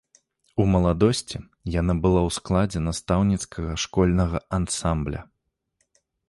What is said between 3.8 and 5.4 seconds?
школьнага ансамбля.